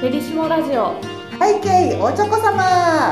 [0.00, 1.00] ペリシモラジオ。
[1.40, 3.10] 背景おちょこ様。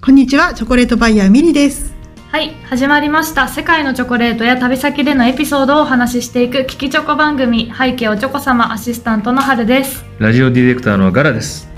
[0.00, 1.92] こんにちは、チョコレートバイヤーミリです。
[2.30, 3.48] はい始まりました。
[3.48, 7.72] 世界のチョコレートや旅先でのエピソードをお話ししていく聞きチョコ番組。
[7.76, 10.04] 背景おチョコ様アシスタントの春です。
[10.18, 11.68] ラジオディレクターのガラです。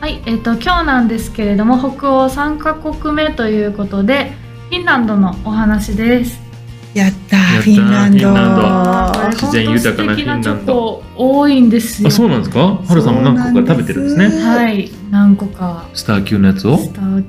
[0.00, 4.32] はいえっ、と今日なんですけれども北欧3カ国目ということで
[4.70, 6.40] フィンランドのお話です。
[6.94, 9.30] やったフィンランド。
[9.32, 12.58] 自然豊かなフィンランド多いんですよあ、そうなんですか？
[12.60, 14.28] はるさんも何個か食べてるんですね。
[14.44, 16.76] はい何個かスター級のやつを？
[16.76, 17.24] 聞スター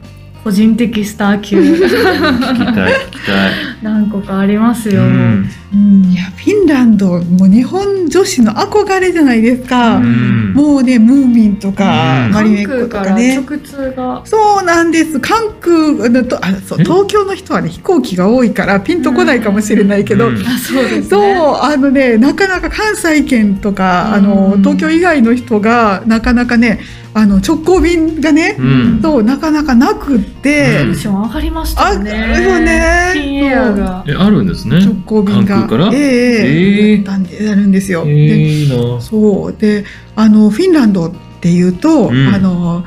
[0.45, 3.51] 個人的スター級きたい、聞きたい。
[3.81, 5.49] 何個かありますよ、うん。
[5.73, 9.95] うんいや、フィンランド、もう日本女子の憧れじゃないですか。
[9.95, 13.37] うんもうね、ムーミンとか、うんマリメッコ関空からとかね。
[13.37, 15.19] 直通がそうなんです。
[15.19, 16.83] 関空のと、あ、そう、え？
[16.83, 20.27] 東京の人はね、飛行機が多いから、ピンとこないかもしれないけど。
[20.27, 21.23] うんあそうですねそう、
[21.59, 26.81] あのね、なかなか関西圏とか、あのうん、東京以外の人が、なかなかね、
[27.17, 28.99] あの、直行便がねう、ん。
[29.01, 32.11] そう、なかなかなくって、うんテンション上がりましたよね。
[32.11, 34.03] 上がるよね。
[34.07, 34.79] え、あるんですね。
[34.85, 35.97] 直行便が関空から？
[35.97, 38.03] ええええやったんでやるんですよ。
[38.05, 38.99] えー、でいいな。
[39.01, 39.85] そうで
[40.17, 42.83] あのフィンランドっていうと、うんあの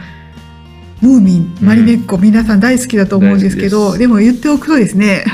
[1.01, 5.25] ムーミンマリメッコ、皆さん大好きだと思うんですけ大好きででも言っておくとですね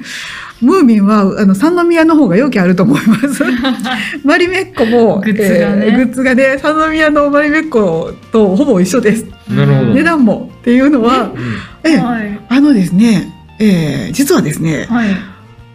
[0.60, 3.42] ムーミンはあの三宮の方が良きあると思います。
[4.24, 9.24] マリメッコもグッズがねえーグッズがね三宮のマリメッコとほぼ一緒です。
[9.48, 12.40] なるほど値段もっていうのは、うんええはい。
[12.48, 15.16] あのですね、えー実はですね、はい。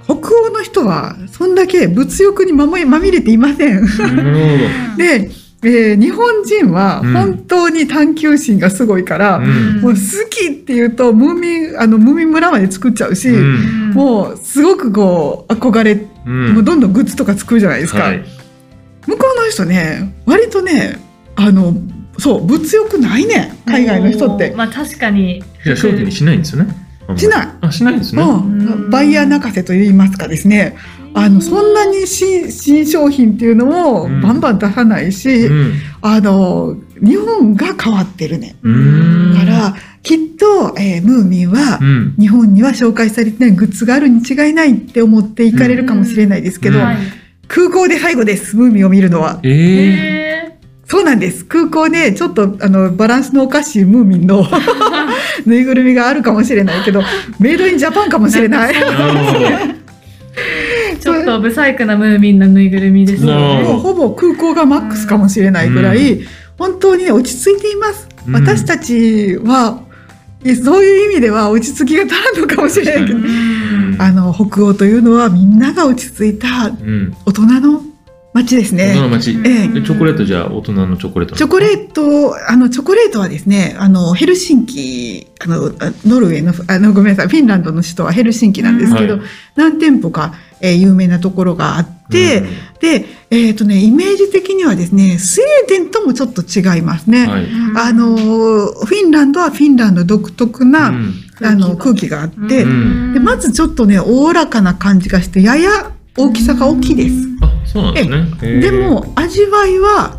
[0.04, 3.84] 北欧の人はそんだけ物欲にまもまみれていません。
[3.84, 4.60] なる
[4.98, 5.32] で、
[5.66, 9.38] えー日本人はうん本当に探求心がすごいから。
[9.38, 9.82] うん。
[9.82, 15.94] もう好きっていうとムーミンあのムーミン村まで作っちゃうし、うんもうすごくこう憧れ、
[16.26, 18.04] うんもうどんどんグッズとか作るじゃないですか。
[18.04, 18.24] はい。
[19.08, 21.00] 向こうの人ね割とね
[21.36, 21.74] あの
[22.18, 24.54] そう物欲ないね海外の人って。
[24.56, 25.44] まあ確かに。
[25.64, 26.86] じゃあ商品にしないんですよね。
[27.16, 27.48] しない。
[27.62, 28.24] あ、しないんですね。
[28.90, 30.76] バイヤー泣かせと言いますかですね
[31.18, 35.74] あのそんなに新新商品っていうのもうんバンバン出さないし、うん。
[36.02, 38.58] あの日本が変わってるね。
[38.62, 39.34] うん。
[39.34, 42.16] だからきっと、えームーミンはうん。
[42.20, 46.80] 日本には紹介されてないグッズがあるに違いないって思って行かれるかもしれないですけど。
[47.48, 49.40] 空港で最後ですムーミンを見るのは。
[49.44, 50.52] ええ。
[50.52, 50.56] え
[50.88, 54.46] そうなんです空港でちょっとあのバランスのおかしいムーミンの
[55.46, 57.02] ぬいぐるみがあるかもしれないけど
[57.40, 58.74] メイドインジャパンかもしれない。
[58.74, 58.80] な
[60.98, 63.64] ちょっとブサイクなムーミンのぬいぐるみですね。
[63.64, 66.22] もうほぼ空港がマックスかもしれないぐらい、
[66.58, 68.08] 本当にね落ち着いています。
[68.10, 69.84] うん私たちは、
[70.44, 77.16] えそういう意味では落ち着きが足らんのかもしれないけどう、んあの、北欧というのはみんなが落ち着いたうん。
[77.26, 77.82] 大人の
[78.36, 79.16] 街です大人の。
[79.16, 81.36] ええでチョコレートじゃあ大人のチョコレート。
[81.38, 89.22] チョコレート、あの、チョコレートはですね、あの、ヘルシンキ、あの、あノルウェーの、あの、ごめんなさい、フィンランドの首都はヘルシンキなんですけど、はい
[89.56, 92.44] 何店舗か、えー有名なところがあって、
[92.82, 97.24] で、えっ、とね、イメージ的にはですね、スウェーデンともちょっと違いますね。
[97.24, 97.90] うんはい。
[97.90, 107.55] あの、フィンランドはフィンランド独特な、うんあの、空気があって、うんで、まずちょっとね、おおらかな感じがして、やや大きさが大きいです。
[107.82, 108.60] あ、そうなんですね。
[108.60, 110.18] で、も、味わいは、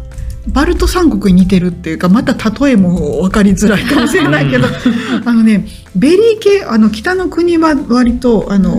[0.48, 4.66] バルト三国に似てるっていうか、また例えも分かりづらいかもしれないけど、
[5.24, 5.66] あのね、
[5.96, 8.72] ベリー系、あの、北の国は割と、あの、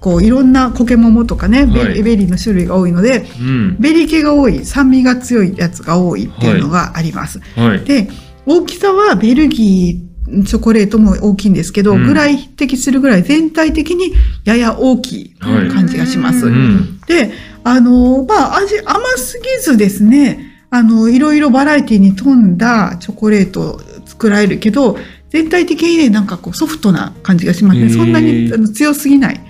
[0.00, 3.76] こう、いろんなコケモモとかね、ベはいベリーの種類が多いので、うん。
[3.78, 7.40] ベリー系が多い、酸味が強いやつが多いっていうのがあります。
[7.56, 7.80] はい。
[7.84, 8.08] で、
[8.46, 14.14] 大きさはベルギーチョコレートも大きいんですけど、うんぐらい匹敵するぐらい全体的に
[14.44, 16.46] やや大きいはい感じがします。
[16.46, 17.00] うん。
[17.06, 17.32] で、
[17.64, 24.98] あの、まあ、味甘すぎずですね、あの、いろいろバラエティに富んだチョコレートを作られるけど、
[25.30, 27.90] 全体的にね、なんかこうソフトな感じがしますね。
[27.90, 29.40] そんなにあの強すぎない。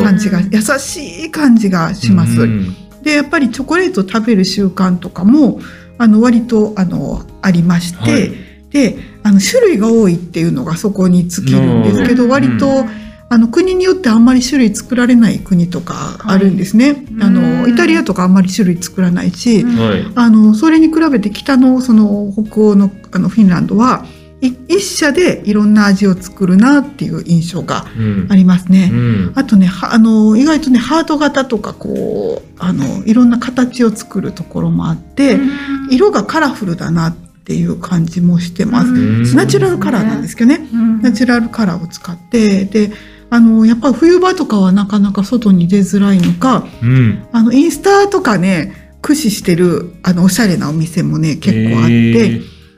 [0.00, 2.40] 感じが、優しい感じがします。
[2.40, 5.60] うんでやっぱりチョコレートを食べる習慣とかも
[5.98, 12.84] あの割とあのありまして、はいであの種類が多いっていうのがそこに尽きるんですけど割と、
[13.32, 17.06] あの国によってあんまり種類作られない国とかあるんですね。
[17.22, 20.12] あうんのイタリアとかあんまり種類作らないし、うんはい。
[20.16, 24.04] あのそれに比べて北のその北欧のあのフィンランドは
[24.40, 28.90] い一社でいろんな味を作るなっていう印象がうんありますね。
[28.92, 29.32] うん。
[29.36, 35.38] あとね、はあの、意外とね、ハート型とか、こう、あの、いろんな形を作るところもあって、
[35.90, 38.88] 色がカラフルだなっていう感じもしてます。
[38.88, 40.66] んナチュラルカラーなんですけどね。
[40.72, 42.92] うんナチュラルカラーを使って、で、
[43.30, 47.26] あのやっぱり冬場とかはなかなか外に出づらいのかうん。
[47.32, 51.96] あのインスタとかね駆使してるあのおしゃれなお店もね結構あって、え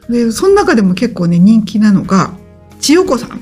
[0.09, 0.27] ー。
[0.27, 2.35] でその中でも結構ね人気なのが
[2.81, 3.41] 千代子さん。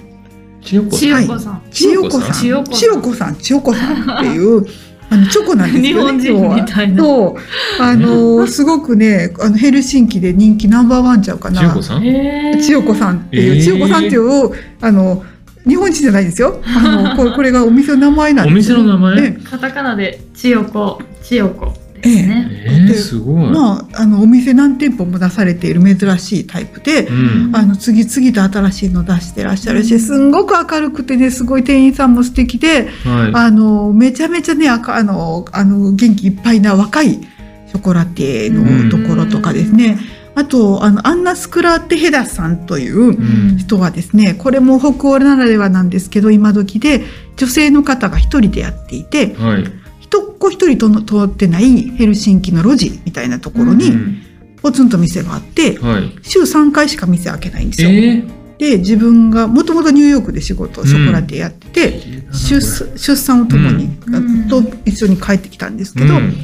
[0.62, 1.62] 千代子さ千ん。
[1.70, 2.32] 千代子さん。
[2.32, 2.74] 千代子さん。
[2.74, 3.36] 千代子さん。
[3.36, 4.66] 千代子さんっていう
[5.12, 7.02] あのチョコなんです日よね本人みたいな。
[7.02, 7.82] そう。
[7.82, 11.60] あのすごくねあのヘルシンキで人気ナンバーワンちゃうかな。
[11.60, 12.02] 千代子さん？
[12.02, 13.62] 千代子さんっていう、えー。
[13.62, 15.24] 千代子さんっていうあの
[15.66, 19.24] 日本人じゃないですよあのこれこれがお店の名前なんおです店の名前？
[19.26, 22.48] えカタカナで千代子、千代子ですね。
[22.64, 23.50] えー、すごい。
[23.50, 27.12] まあ、あのお店何店舗も出されている珍しいタイプで、う
[27.50, 27.54] ん。
[27.54, 33.32] あの次々と新しいの出してらっしゃるしすんごく明るくてねすごい店員さんも素敵ではい。
[33.34, 37.20] あのめちゃめちゃねあかあのあの元気いっぱいな若い
[37.66, 39.98] ショコラティエのところとかですね
[40.34, 43.10] あとあのアンナ・スクラーテ・ヘダさんというう
[43.54, 47.02] ん人はですねこれも北欧ならではなんですけど今時で
[47.36, 49.64] 女性の方が一人でやっていてはい。
[50.00, 54.22] 一っ子一人との通ってないヘルシンキの路地みたいなところにうん
[54.62, 56.12] ポツンと店があってはい。
[56.22, 58.24] 週3回しか店開けないんですえよ。
[58.24, 58.40] ー？
[58.58, 62.00] で自分がもともとニューヨークで仕事ショコラテやってて、
[62.30, 66.34] 出出産を共に、うんと一緒に帰ってきたんですけど、うん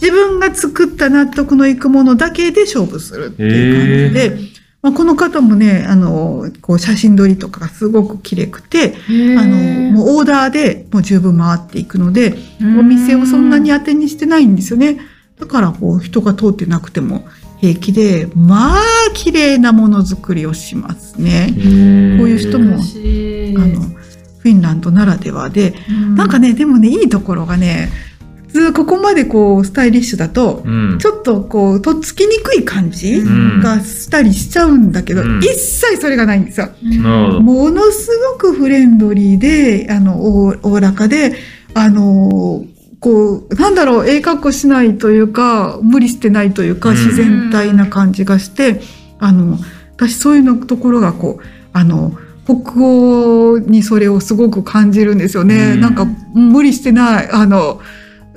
[0.00, 9.56] 自分が作った納得のいくものだけで勝負するっていう感じで、まあ、この方もねあのこう写真撮りとかがすごく綺麗くてあの
[9.92, 14.98] もうオーダーでもう十分回っていくのでお店をそんなに当てにしてないんですよね。
[15.38, 17.28] だからこう人が通ってなくても
[17.58, 18.80] 平気でまあ
[19.14, 21.48] 綺麗なものづくりをしますね。
[21.56, 22.18] えー。
[22.18, 23.80] こういう人もあの
[24.38, 26.14] フィンランドならではで、うん。
[26.14, 27.90] なんかねでもねいいところがね
[28.48, 30.98] 普通ここまでこうスタイリッシュだとうん。
[30.98, 36.68] ちょっとこうとっつきにくい感じうんがしたりしちゃうんだけど、うん一切それがないんですよ。
[37.40, 41.36] ものすごくフレンドリーであのおおおらかで
[41.74, 42.64] あの
[43.00, 48.80] こうなんだろうええ格好しないというか無理してないというかうん自然体な感じがして、
[49.18, 49.58] あの
[49.96, 52.12] 私そういうのところがこうあの
[52.44, 55.72] 北欧にそれをすごく感じるんですよね。
[55.74, 57.80] うんなんか無理してないあの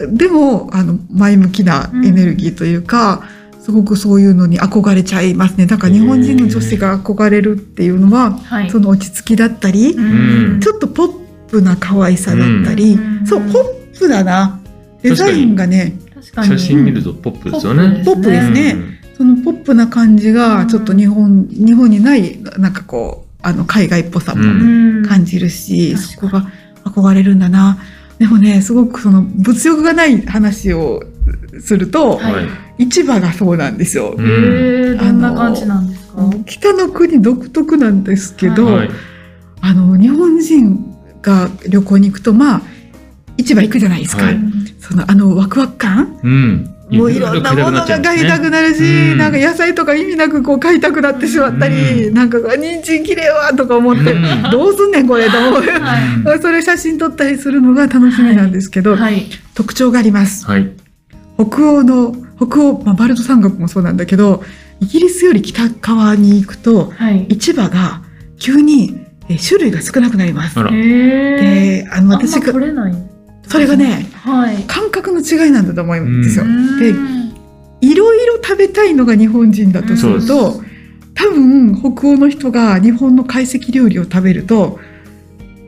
[0.07, 3.23] でもあの前向きなエネルギーというか、
[3.59, 5.67] すごくそういうのに憧れちゃいますね。
[5.67, 8.69] だから日本人の女性が憧れるっていうのは、はい。
[8.69, 10.59] その落ち着きだったり、うん。
[10.59, 13.27] ちょっとポップな可愛さだったり、うん。
[13.27, 14.59] そうポップだな。
[15.03, 16.47] デザインがね確かに。
[16.47, 18.03] 写真見るとポップですよね。
[18.03, 18.75] ポップですね。
[19.15, 20.33] そのポップな感じうん。
[20.33, 25.05] がちょっと日本日本にないなんかこうあの海外っぽさうもうん。
[25.07, 26.51] 感じるし、確そこが
[26.85, 27.77] 憧れるんだな
[28.21, 31.01] でもねすごくその物欲がない話を
[31.59, 32.45] すると、はいはい。
[32.77, 34.15] 市場がそうなんですよ。
[34.19, 36.29] えどんな感じなんですか？
[36.45, 38.89] 北の国独特なんですけど、はい。
[39.61, 42.61] あの日本人が旅行に行くとまあ
[43.37, 44.37] 市場行くじゃないですか、はい
[44.79, 46.70] そのあのワクワク感うん。
[46.91, 49.17] もういろんなものが買いたくなるし、うん。
[49.17, 54.43] なんか野菜とか意味なくこう買いたくなってしまったり、うなんか人参綺麗わとか思って、うん。
[54.51, 55.61] どうすんねんこれと思う。
[55.61, 59.25] はそれ写真撮ったりするのが楽しみなんですけど、はい。
[59.55, 60.45] 特徴があります。
[60.45, 60.71] はい。
[61.37, 64.43] 北欧の北欧、まあ、バルト三国もそうなんだけど
[64.79, 67.25] イギリスより北側に行くとはい。
[67.29, 68.01] 市場が
[68.37, 70.55] 急にえ種類が少なくなります。
[70.55, 73.10] であの私が取れない
[73.51, 74.63] それがねはい。
[74.63, 76.45] 感覚の違いなんだと思うんですよ。
[76.45, 76.79] うん。
[76.79, 76.89] で
[77.87, 80.27] いろいろ食べたいのが日本人だとするうん。
[80.27, 80.61] と、
[81.15, 84.79] 多分北欧の人が日本の懐石料理を食べると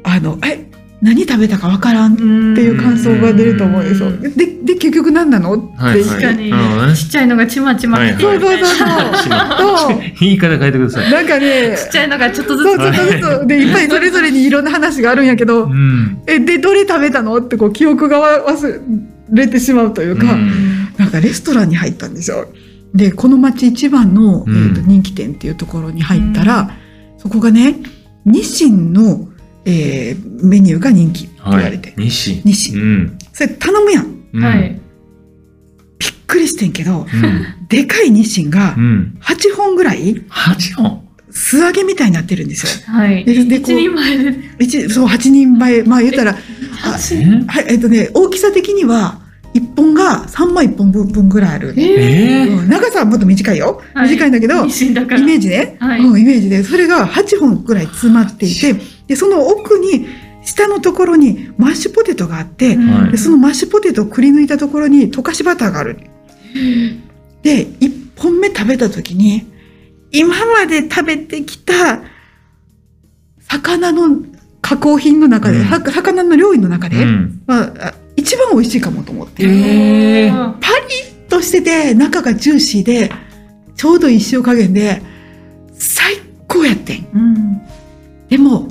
[0.04, 0.70] あのえ
[1.04, 4.08] 何食べたかわからんっっていう感想が出ると思うんですよ。
[4.08, 4.22] うん。
[4.22, 4.30] で
[4.64, 5.56] で結局何なの？
[5.56, 6.52] ってはい確かに。
[6.96, 8.00] ちっちゃいのがちまちま。
[8.00, 8.60] はいそうそうそう
[9.78, 10.00] そう。
[10.22, 11.12] 言 い方変えてください。
[11.12, 12.68] なんかねちっちゃいのがちょっとずつ。
[12.68, 13.48] そうちょっとずつ。
[13.48, 16.20] でいっぱいそれぞれにいろんな話があるんやけどうん。
[16.26, 17.36] えでどれ食べたの？
[17.38, 18.82] ってこう記憶が忘
[19.30, 20.52] れてしまうというか、うん。
[20.98, 22.48] なんかレストランに入ったんですよ。
[22.94, 26.72] でこの町一番の、うんえーと人気店っていうところに入ったら、
[27.18, 27.76] そこがね
[28.26, 29.28] 日清の、
[29.66, 31.94] えーメニューが人気って言わはいれて、。
[31.98, 32.42] 西。
[32.44, 33.18] 日清うん。
[33.32, 34.80] それ頼むやんうんはい。
[36.00, 37.68] びっくりしてんけどうん。
[37.70, 39.18] でかい日清がうん。
[39.22, 41.02] 8本ぐらい八本？
[41.32, 42.94] 素揚げみたいになってるんですよ。
[42.94, 43.26] はい。
[43.26, 44.40] でで一人前で。
[44.60, 46.36] 一そう8人前まあ言ったらあ
[46.92, 49.22] はいえっ、とね大きさ的には
[49.54, 55.20] 1本が3枚1本分ぐらいある、えうん長さはもっと短いよはい短いんだけど、日清だから。
[55.20, 58.76] イメージね、はいうん、イメージでそれが8本ぐらい詰まっていて
[59.08, 60.08] でその奥に
[60.44, 62.78] 下のところにマッシュポテトがあって、
[63.12, 65.98] でそのマッシュポテトをくり抜いたところに溶かしバターがある
[67.42, 69.46] で1本目食べた時に
[70.12, 72.02] 今まで食べてきた
[73.40, 74.24] 魚の
[74.62, 77.44] 加工品の中で、うんさ魚の料理の中で、うん。
[77.46, 79.44] まあ、あ一番美味しいかもと思って。
[79.44, 83.12] パリッとしてて、中がジューシーで、
[83.76, 85.02] ちょうどいい塩加減で、
[85.74, 86.16] 最
[86.48, 87.08] 高やってん。
[87.14, 87.62] うん
[88.30, 88.68] でも、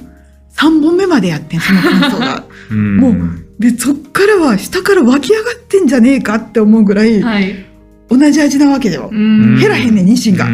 [0.62, 2.44] 3本目までやってん、その感想が。
[2.70, 3.14] うんもう
[3.58, 7.66] で、そっからは下から湧き上がってんじゃねえかって思うぐらい、はい
[8.08, 9.08] 同じ味なわけよ。
[9.10, 10.46] うん減らへんねん、ニシンが。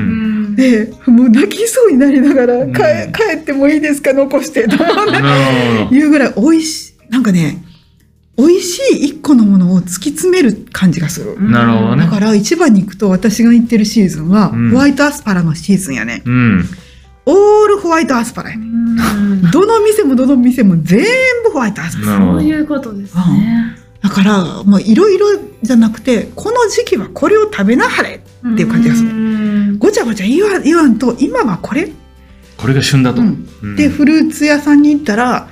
[0.55, 2.79] で、もう泣きそうになりながら、ん帰
[3.12, 4.77] 帰ってもいいですか、残して、と。
[5.93, 7.65] いうぐらい美味しい、なんかね、
[8.37, 11.37] 美味しい一個のものを突き詰める感じがする。
[11.50, 16.23] なるほどねだから一番に行くと私が行ってるシーズンは、うんホワイトアスパラのシーズンやね。
[16.25, 16.65] うん。
[17.30, 18.64] オールホワイトアスパラやうね。
[18.66, 21.04] んどの店もどの店も全
[21.44, 22.18] 部ホワイトアスパラ。
[22.18, 25.26] そういうことですねだから、もういろいろ
[25.62, 28.20] じゃなくて、この時期はこれを食べなはれ。
[28.52, 31.90] っていう感じがするるごちゃごちゃ言わ言わんと、今はこれ。
[32.56, 33.20] これが旬だと。
[33.20, 35.49] うんうんで、フルーツ屋さんに行ったら、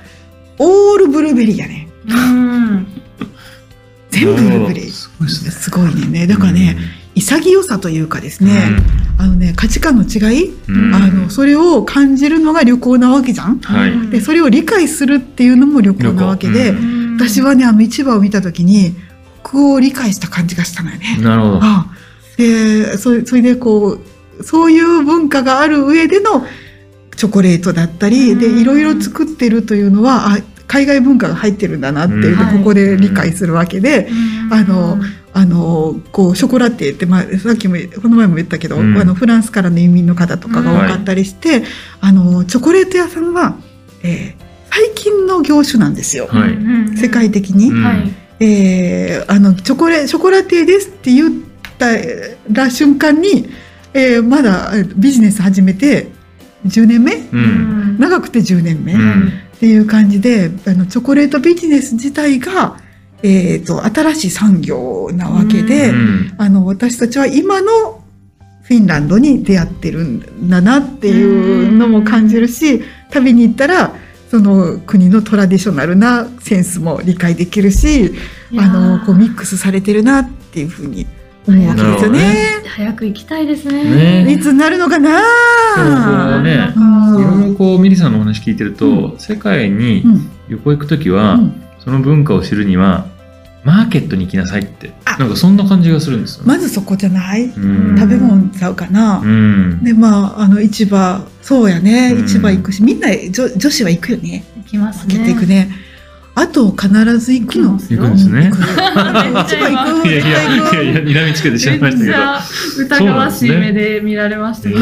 [0.57, 1.87] オールブルーベリーやね。
[2.09, 2.87] うん
[4.09, 4.89] 全部ブルーベリー。
[4.89, 5.33] すごいね。
[5.51, 6.25] すごいね。
[6.25, 6.77] だからね、
[7.21, 8.51] 潔さというかですね、
[9.17, 13.59] あのね、価値観の違い、うん、あの、それを感じるのが旅行なわけじゃん。
[13.59, 14.09] はい。
[14.09, 18.93] で、それを理解するっていうのも旅行なわけで、旅行私はね、あの市場を見たときに、
[19.43, 21.17] 北欧を理解した感じがしたのよね。
[21.19, 21.59] なるほど。
[21.63, 21.87] あ
[22.37, 23.99] で、そそれでこ
[24.39, 26.45] う、そういう文化がある上での
[27.15, 34.09] チョコレートだったり、で、うんいろいろ作ってるというのは、あ、海外文化が入ってるんだなっていうここで理解するわけで、
[34.51, 34.97] あの
[35.39, 38.97] あの、こう、ショコラティエって、まあ、さっきも、この前も言ったけど、うん。
[38.97, 41.63] あの、フランスからの移民の方とかが多かったりして、
[42.01, 43.55] あの、チョコレート屋さんは、
[44.03, 46.27] えー最近の業種なんですよ。
[46.29, 46.97] はい。
[46.97, 47.71] 世界的に。
[48.39, 51.33] えーあの、チョコレ、ショコラティエですって言っ
[51.79, 51.87] た
[52.51, 53.49] ら瞬間に、
[53.93, 56.09] えーまだえービジネス始めて
[56.67, 57.13] 10年目？
[57.15, 57.97] うん。
[57.99, 62.77] 長くて10年目、うっんていう感じで、あの、チョコレートビジネス自体が、
[63.23, 66.35] えっ、と、新しい産業なわけで、うん。
[66.37, 68.03] あの、私たちは今の
[68.61, 73.95] フィンランドに出会ってるんだなっていうのも感じるし、旅に行ったら、
[74.29, 78.11] その国のトラディショナルなセンスも理解できるし、
[78.57, 81.07] あの、こうミックスされてるなっていうふうに
[81.47, 82.45] 思うわけですよね。
[82.67, 84.25] 早く行きたいですね。
[84.25, 84.33] ね。
[84.33, 85.21] いつになるのかな？
[85.75, 86.73] そうね。
[86.75, 87.19] うん。
[87.19, 90.29] いろいろこうミリさんのお話聞いてると、世界にうん。
[90.49, 93.05] 旅行行くときは、うんその文化を知るには
[93.63, 94.91] マーケットに行きなさいって。
[95.05, 95.17] あ。
[95.17, 96.47] なんかそんな感じがするんですよね。
[96.49, 97.45] まずそこじゃない？
[97.45, 97.97] うん。
[97.97, 99.81] 食べ物ちゃうかな、うん。
[99.85, 101.25] でまああの市場。
[101.41, 102.13] そうやね。
[102.13, 102.27] うん。
[102.27, 102.83] 市場行くし。
[102.83, 104.43] みんな女女子は行くよね。
[104.57, 105.23] 行きますね。
[105.23, 105.69] ていくね
[106.39, 107.79] あと必ず行くの。
[107.79, 108.51] 行くんですね。
[110.05, 112.17] いやいやいやいや睨みつけてしまいましたけど。
[112.77, 114.69] めっちゃ疑わしい目で見られました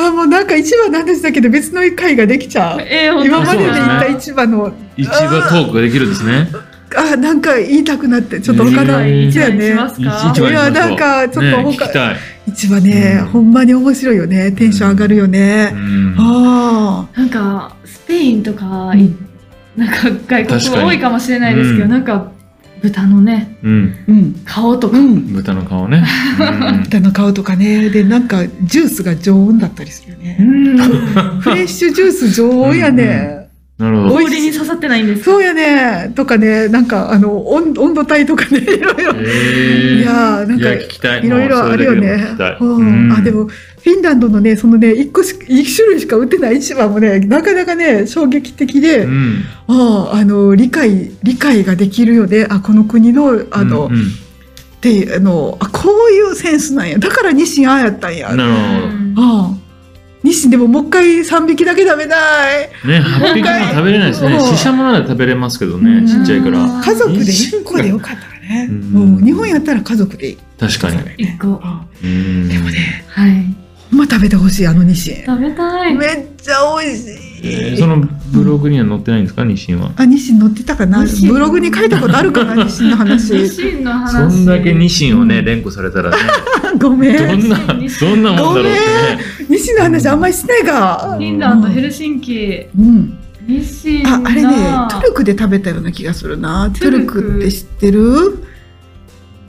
[0.00, 2.80] あもうなんか市場なんでしたけど別の会ができちゃう。
[3.24, 4.72] 今までで行ったそうで市場の。
[4.96, 6.48] 市場トークができるんですね。
[6.96, 9.04] あなんか言いたくなってちょっと他の。
[9.08, 9.74] 一ね。
[9.74, 10.32] 番しますか？
[10.34, 11.84] 市場いやなんかちょっとね他。
[11.84, 12.16] 聞きたい。
[12.54, 13.26] 市場ね、うん。
[13.26, 14.52] ほんまに面白いよね。
[14.52, 16.14] テンション上がるようね、ん。
[16.16, 19.29] あなんかスペインとか、あ、うん
[19.76, 21.90] なんか外国多いかもしれないですけど、うん。
[21.90, 22.32] なんか
[22.82, 24.04] 豚のねうん。
[24.08, 24.42] うん。
[24.44, 25.32] 顔とか、うん。
[25.32, 26.04] 豚の顔ね。
[26.38, 26.82] うん。
[26.84, 27.90] 豚の顔とかね。
[27.90, 31.40] でなんかジュースが常温だったりするよね、うん。
[31.40, 33.39] フレッシュジュース常温やね、
[33.80, 34.14] なるほど。
[34.16, 36.12] 氷に刺さってないんですそうやね。
[36.14, 40.02] とかねなんかあの温温度帯とかね いろいろ、えー。
[40.02, 41.24] いやーなんかいや聞きたい。
[41.24, 42.36] いろいろあるよね。
[42.38, 52.46] あでもフィンランドのねそのね一個し一種類しか売ってない市場もねなかなかね衝撃的で、うん、あああの理解理解ができるよね。
[52.50, 54.02] あこの国のあの、うんうん。
[54.02, 54.04] っ
[54.82, 56.98] てあのあこういうセンスなんや。
[56.98, 58.34] だからニシンああやったんや。
[58.34, 59.14] なるほうん。
[59.16, 59.59] ああ
[60.22, 62.16] ニシンでももう一回3匹だけ食べな
[62.62, 62.68] い。
[62.82, 62.88] ど。
[62.88, 64.36] ね、8匹も食べれないですね。
[64.36, 66.06] うんシシャモなら食べれますけどね、うん。
[66.06, 66.58] ちっちゃいから。
[66.82, 69.16] 家族で1個でよかったらね、うん。
[69.16, 70.98] うん日本やったら家族で確かに。
[71.16, 72.48] 一個あうん。
[72.48, 73.44] でもねはい。
[73.90, 75.24] ほんま食べてほしいあのニシン。
[75.24, 75.94] 食べたい。
[75.94, 77.12] めっちゃ美味しい、
[77.42, 79.92] えーそのブログには載ってないんですか、ニシンは？
[79.96, 81.04] あニシン載ってたかな？
[81.28, 83.32] ブログに書いたことあるかなニシンの話。
[83.34, 84.12] ニシンの話。
[84.32, 86.16] そんだけニシンをね、うん連呼されたらね、
[86.80, 88.76] ごめどんんな、どんなもんだろうってね。
[89.48, 91.14] ニシンの話あんまりしないが。
[91.16, 92.66] フィンランドヘルシンキ。
[92.78, 93.18] うん。
[93.46, 94.88] ニシンああれねが。
[94.90, 96.70] トルクで食べたような気がするな。
[96.72, 97.20] トトルク。
[97.20, 98.44] ルクって知ってる？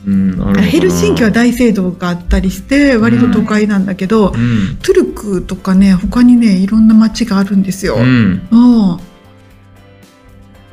[0.08, 4.77] うん、ヘルシンキは大聖堂があったりして割と都会なんだけど、うん。
[4.81, 7.96] トゥルクとかね他にねいろんな街があるんですよ。
[7.98, 8.34] ううん。
[8.34, 9.00] ん。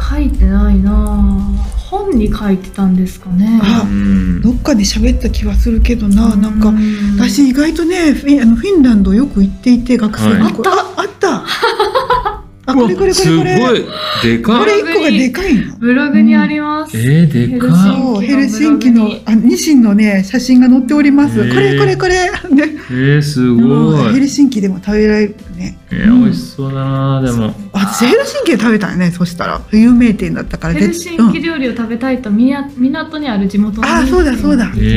[0.01, 0.93] 書いてないな。
[0.93, 3.61] ぁ本に書いてたんですかね。
[3.63, 4.41] あうん。
[4.43, 10.81] どっかで喋った気はするけどな、なんかうん私意外とねフィンあのフィンランドよく行っていて学生の頃、はい。
[10.81, 12.38] ああった
[12.71, 13.57] あこれこれこれこれ。
[13.57, 13.85] すごい。
[14.23, 15.77] でかこいれ一個がでかいの。
[15.79, 16.99] ブログにあります。
[16.99, 21.55] えー、でかヘルシンそうヘルシンキのあニシンのね写真が載っております、へー。
[21.55, 22.31] これこれこれ。
[22.55, 25.79] ねえー、すごうんヘいルシンキでも食べられるね。
[25.91, 27.55] えー、美味しそうだなでも。
[27.73, 29.61] 私ヘルシンキで食べたよねそしたら。
[29.73, 30.75] 有名店だったから。
[30.75, 34.67] ヘルシンキ料理を食べたいとみや港にある地元のあそうだそうだ。
[34.67, 34.95] 行きましたへ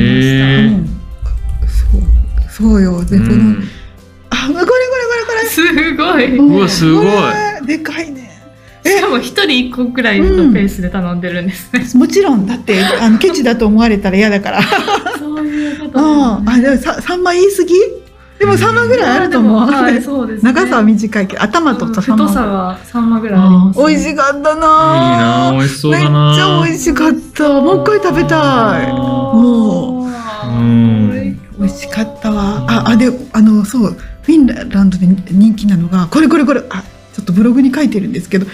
[0.67, 0.75] ー。
[0.75, 0.85] うん。
[1.67, 2.01] そう
[2.51, 3.05] そうよ。
[3.05, 3.63] で、うこのん。
[4.29, 4.71] あこれこれこれ
[5.25, 5.49] これ。
[5.49, 6.37] すごい。
[6.37, 7.05] うんうわすごい。
[7.05, 8.31] これでかいね。
[8.83, 11.85] しかも一人一個くらいのペースで頼んでるんですね。
[11.99, 14.61] もちろんだって あのケチだと思われたら嫌だから。
[15.19, 16.45] そういうこうん。
[16.45, 16.61] とね。
[16.61, 18.01] でもさ3枚言い過ぎ？
[18.39, 20.51] でも3枚ぐらいあると思う、はい、 そうです、ね。
[20.51, 23.85] 長さは短いけど頭とうん3枚太さが3枚ぐらいあります、ね。
[23.87, 27.49] 美味しかったいいなな美味しそうめっちゃ美味しかった。
[27.61, 28.91] もう一回食べたい。
[28.91, 30.09] も
[30.47, 31.37] うん。
[31.59, 32.65] 美味しかったわ。
[32.67, 33.95] ああであのそう。
[34.23, 36.63] フィンランドで人気なのがこれこれこれ。
[36.71, 38.47] あちょっとブログに書いてるんですけど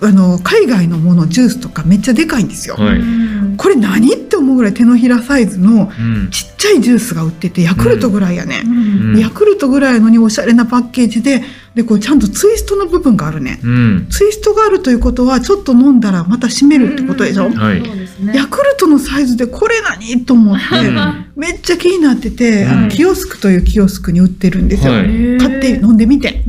[0.00, 2.98] あの海外のものジュースとかめっちゃでかいんですよ、はい。
[2.98, 6.28] うんこれ何って思うぐらい手のひらサイズのうん。
[6.32, 8.68] ちっちゃいジュースが売っててヤクルトぐらいやね、う
[9.16, 9.18] ん。
[9.18, 11.42] ヤクルトぐらいのにおしゃれなパッケージで
[11.74, 13.60] でこうちゃんとツイストの部分があるね。
[13.62, 14.06] うん。
[14.10, 17.52] ツイストがあるということはちょっと飲んだらまた締めるってことでしょ、うん。
[17.52, 17.84] うんはい。
[17.84, 18.34] そうですね。
[18.34, 20.24] ヤクルトのサイズでこれ何？
[20.24, 21.26] と思って、うん。
[21.36, 25.38] めっちゃ気になってて、キオスクというキオスクに売ってるんですよ、はい。
[25.38, 26.44] 買って飲んでみて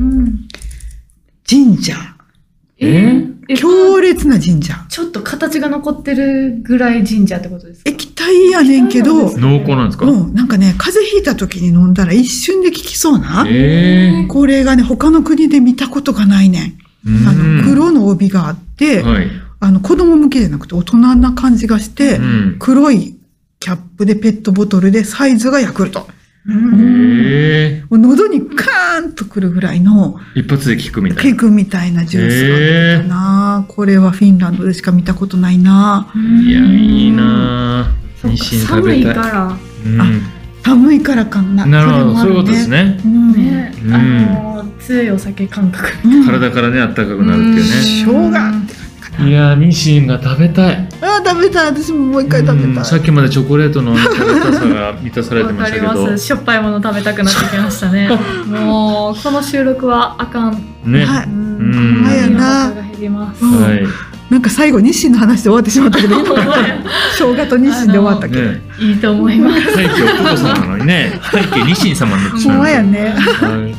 [1.52, 1.64] うん。
[1.64, 1.98] ジンジャー
[2.78, 3.22] え？
[3.48, 7.90] え強烈なジンジャーちょっと形が残ってるぐらい神社ってことですか？
[7.90, 17.28] 液体やねんけど濃厚なんですか、うん、なんかね風邪ひいた時に飲んだら一瞬で効きそうな、えこれがね他の国で見たことがないねん。
[17.28, 22.56] あの黒の帯があって、はい、あの子供向けじゃなくて大人な感じがして、うん。
[22.58, 23.16] 黒い
[23.60, 26.08] キャップでペットボトルでサイズがヤクルト。
[26.48, 31.22] えもう喉にカーンとくるぐらいのー、一発で効くみたいな。
[31.22, 36.12] ケイクみたいなジュースが出な、これはフィンランドでしか見たことないな。
[36.14, 37.92] いやいいな。
[38.22, 39.22] 食寒いべたい。
[39.24, 39.58] から。
[39.84, 40.22] うん。
[40.62, 41.66] 寒いからかな。
[41.66, 41.98] なるほど。
[41.98, 42.68] それもあるそういうことです。
[42.68, 43.00] ね。
[43.04, 43.32] うん。
[43.32, 43.94] ね、うん。
[43.94, 43.98] あ
[44.62, 45.88] の強いお酒感覚。
[46.04, 46.26] うん。
[46.26, 47.62] 体からねあったかくなるっていうね。
[48.04, 48.75] 生姜。
[49.18, 50.88] いや日清が食べたい。
[51.00, 51.66] あー食べたい。
[51.66, 52.70] 私ももう一回食べたい。
[52.70, 55.94] うんさっきまでチョコレートの食べたさが満たされてましたけど。
[56.08, 56.26] ます。
[56.26, 58.10] しょっぱいもの食べたくなってきましたね。
[58.46, 60.62] もうこの収録はあかん。
[60.84, 61.24] ね、はい。
[61.24, 62.02] うん。
[62.02, 62.36] まやな。
[62.36, 63.44] お腹が減ります。
[63.44, 63.62] うん。
[63.62, 63.82] はい。
[64.28, 66.34] なんか最後日清の話で終わってしまったけど、今
[67.16, 68.42] 生姜と日清で終わったけど。
[68.42, 69.60] ねいいと思います。
[69.74, 71.20] 背景お父様なのにね。
[71.30, 73.14] 背景日清様になってしほんまやね。
[73.16, 73.74] はい。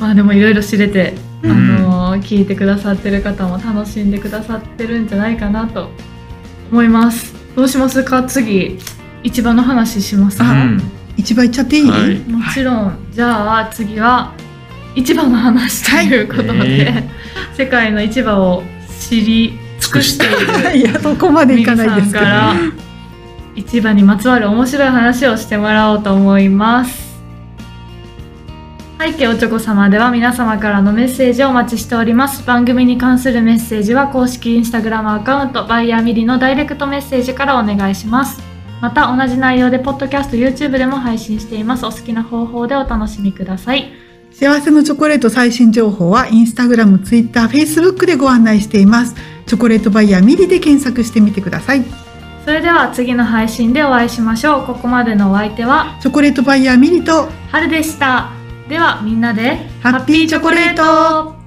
[0.00, 5.90] まあでもいろいろ知れて、うんあの聞いてくださってる方も楽しんでくださってるんじゃないかなと
[6.70, 7.34] 思います。
[7.56, 8.02] どうします？
[8.04, 8.78] か次
[9.22, 10.80] 市場の話しますか、うん。
[11.16, 12.18] 一番いっちゃっていい、はい。
[12.20, 14.32] もちろん、じゃあ次は
[14.94, 17.04] 市場の話ということで、はい。
[17.56, 18.62] 世界の市場を
[19.00, 22.54] 知り尽くしている いや、そこまでいかないですから
[23.54, 27.11] 市場にまつわる面白い話をしてもらおうと思います
[29.04, 32.46] 背景おちょこ様では皆様からのメッセージをお待ちしております。
[32.46, 38.40] 番組に関するメッセージは公式インスタグラムアカウントバイヤーミリのダイレクトメッセージからお願いします。
[38.80, 41.84] また同じ内容でポッドキャスト YouTube でも配信しています。
[41.84, 43.92] お好きな方法でお楽しみください。
[44.30, 49.16] 幸せのチョコレート最新情報はインスタグラム、ツイッター、フェイスブックでご案内しています。
[49.46, 51.82] チョコレートバイヤーミリで検索してみてください。
[52.44, 54.64] それでは次の配信でお会いしましょう。
[54.64, 58.30] ここまでのお相手はチョコレートバイヤーミリと春でした
[58.72, 61.41] ではみんなでハッピーチョコレート。